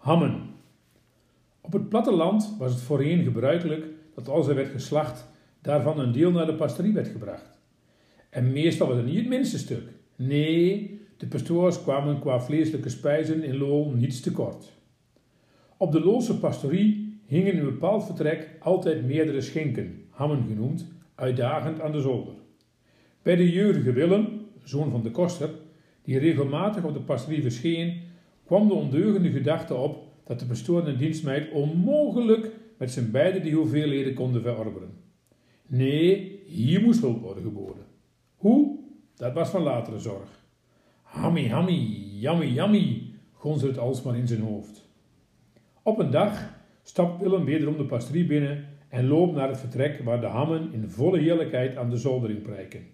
Hammen. 0.00 0.42
Op 1.60 1.72
het 1.72 1.88
platteland 1.88 2.56
was 2.58 2.72
het 2.72 2.82
voorheen 2.82 3.22
gebruikelijk 3.22 3.86
dat 4.14 4.28
als 4.28 4.48
er 4.48 4.54
werd 4.54 4.68
geslacht, 4.68 5.28
daarvan 5.62 5.98
een 5.98 6.12
deel 6.12 6.30
naar 6.30 6.46
de 6.46 6.54
pastorie 6.54 6.92
werd 6.92 7.08
gebracht. 7.08 7.60
En 8.30 8.52
meestal 8.52 8.88
was 8.88 8.96
het 8.96 9.06
niet 9.06 9.16
het 9.16 9.28
minste 9.28 9.58
stuk. 9.58 9.82
Nee, 10.16 11.00
de 11.16 11.26
pastoors 11.26 11.82
kwamen 11.82 12.20
qua 12.20 12.40
vleeselijke 12.40 12.88
spijzen 12.88 13.42
in 13.42 13.56
Lol 13.56 13.90
niets 13.90 14.20
tekort. 14.20 14.72
Op 15.76 15.92
de 15.92 16.00
Loolse 16.00 16.38
pastorie 16.38 17.20
hingen 17.26 17.52
in 17.52 17.58
een 17.58 17.64
bepaald 17.64 18.04
vertrek 18.04 18.56
altijd 18.60 19.06
meerdere 19.06 19.40
schinken, 19.40 20.04
hammen 20.10 20.44
genoemd, 20.46 20.92
uitdagend 21.14 21.80
aan 21.80 21.92
de 21.92 22.00
zolder. 22.00 22.34
Bij 23.22 23.36
de 23.36 23.50
jeugdige 23.50 23.92
Willem, 23.92 24.46
zoon 24.62 24.90
van 24.90 25.02
de 25.02 25.10
koster, 25.10 25.50
die 26.02 26.18
regelmatig 26.18 26.84
op 26.84 26.92
de 26.92 27.00
pastorie 27.00 27.42
verscheen, 27.42 28.08
kwam 28.50 28.68
de 28.68 28.74
ondeugende 28.74 29.30
gedachte 29.30 29.74
op 29.74 29.98
dat 30.24 30.38
de 30.38 30.46
pastoor 30.46 30.86
en 30.86 30.96
dienstmeid 30.96 31.50
onmogelijk 31.50 32.50
met 32.78 32.90
zijn 32.90 33.10
beide 33.10 33.40
die 33.40 33.54
hoeveelheden 33.54 34.14
konden 34.14 34.42
verorberen. 34.42 34.90
Nee, 35.66 36.40
hier 36.46 36.82
moest 36.82 37.00
hulp 37.00 37.20
worden 37.20 37.42
geboden. 37.42 37.84
Hoe? 38.36 38.78
Dat 39.16 39.32
was 39.32 39.48
van 39.48 39.62
latere 39.62 39.98
zorg. 39.98 40.44
Hammy, 41.02 41.48
hammy, 41.48 41.72
yummy, 42.20 42.46
yummy, 42.46 43.12
gonsde 43.32 43.66
het 43.66 43.78
alsmaar 43.78 44.16
in 44.16 44.28
zijn 44.28 44.40
hoofd. 44.40 44.88
Op 45.82 45.98
een 45.98 46.10
dag 46.10 46.54
stapt 46.82 47.22
Willem 47.22 47.44
wederom 47.44 47.76
de 47.76 47.84
pastorie 47.84 48.26
binnen 48.26 48.68
en 48.88 49.06
loopt 49.06 49.34
naar 49.34 49.48
het 49.48 49.60
vertrek 49.60 50.00
waar 50.04 50.20
de 50.20 50.26
hammen 50.26 50.72
in 50.72 50.88
volle 50.88 51.18
heerlijkheid 51.18 51.76
aan 51.76 51.90
de 51.90 51.96
zoldering 51.96 52.42
prijken 52.42 52.86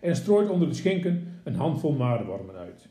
en 0.00 0.16
strooit 0.16 0.48
onder 0.48 0.68
de 0.68 0.74
schinken 0.74 1.40
een 1.44 1.54
handvol 1.54 1.92
maarwormen 1.92 2.54
uit. 2.54 2.88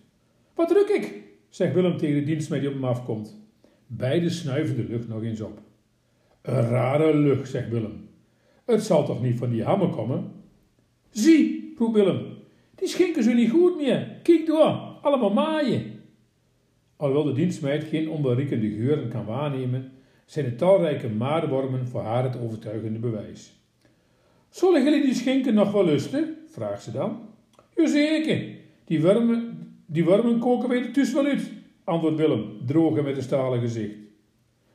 Wat 0.56 0.68
druk 0.68 0.90
ik? 0.90 1.32
Zegt 1.54 1.74
Willem 1.74 1.98
tegen 1.98 2.16
de 2.16 2.24
dienstmeid 2.24 2.62
die 2.62 2.70
op 2.70 2.76
hem 2.76 2.86
afkomt. 2.86 3.42
Beiden 3.88 4.32
snuiven 4.32 4.76
de 4.76 4.84
lucht 4.84 5.08
nog 5.08 5.24
eens 5.24 5.42
op. 5.42 5.62
Een 6.42 6.68
rare 6.68 7.18
lucht, 7.18 7.50
zegt 7.50 7.70
Willem. 7.70 8.10
Het 8.66 8.84
zal 8.84 9.06
toch 9.06 9.22
niet 9.22 9.38
van 9.38 9.50
die 9.50 9.64
hammen 9.64 9.90
komen? 9.90 10.32
Zie, 11.10 11.74
roept 11.78 11.94
Willem, 11.94 12.26
die 12.76 12.88
schinken 12.88 13.24
zijn 13.24 13.36
niet 13.36 13.50
goed 13.50 13.78
meer. 13.78 14.20
Kijk 14.24 14.46
door, 14.46 14.98
allemaal 15.02 15.34
maaien. 15.34 15.84
Alhoewel 16.96 17.24
de 17.26 17.34
dienstmeid 17.34 17.84
geen 17.84 18.10
onberiekende 18.10 18.70
geuren 18.70 19.10
kan 19.10 19.26
waarnemen, 19.26 19.92
zijn 20.26 20.46
de 20.46 20.56
talrijke 20.56 21.10
maarwormen 21.10 21.88
voor 21.88 22.02
haar 22.02 22.24
het 22.24 22.40
overtuigende 22.40 23.00
bewijs. 23.00 23.54
Zullen 24.50 24.84
jullie 24.84 25.02
die 25.02 25.14
schinken 25.14 25.54
nog 25.54 25.72
wel 25.72 25.86
lusten? 25.86 26.38
vraagt 26.48 26.84
ze 26.84 26.92
dan. 26.92 27.22
Jazeker, 27.76 28.44
die 28.86 29.02
wormen, 29.02 29.73
die 29.94 30.06
wormen 30.06 30.40
koken 30.40 30.70
wij 30.70 30.78
er 30.78 30.92
tussen 30.92 31.16
wel 31.16 31.32
uit, 31.32 31.52
antwoordt 31.84 32.18
Willem, 32.18 32.46
droog 32.66 32.98
en 32.98 33.04
met 33.04 33.16
een 33.16 33.24
stalen 33.24 33.60
gezicht. 33.60 33.96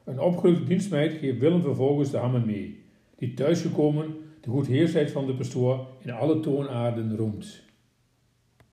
Een 0.04 0.20
opgeluchte 0.20 0.64
dienstmeid 0.64 1.12
geeft 1.12 1.38
Willem 1.38 1.62
vervolgens 1.62 2.10
de 2.10 2.16
hammen 2.16 2.46
mee, 2.46 2.80
die 3.16 3.34
thuisgekomen 3.34 4.16
de 4.40 4.50
goedheersheid 4.50 5.10
van 5.10 5.26
de 5.26 5.34
pastoor 5.34 5.86
in 6.04 6.10
alle 6.10 6.40
toonaarden 6.40 7.16
roemt. 7.16 7.67